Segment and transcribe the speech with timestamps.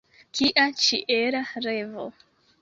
[0.37, 2.09] Kia ĉiela revo!